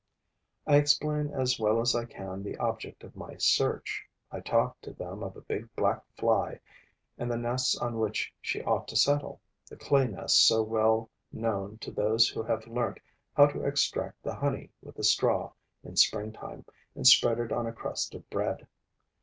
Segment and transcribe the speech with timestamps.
[0.65, 4.93] I explain as well as I can the object of my search; I talk to
[4.93, 6.59] them of a big black Fly
[7.19, 11.77] and the nests on which she ought to settle, the clay nests so well known
[11.81, 12.97] to those who have learnt
[13.35, 15.51] how to extract the honey with a straw
[15.83, 16.65] in springtime
[16.95, 18.65] and spread it on a crust of bread.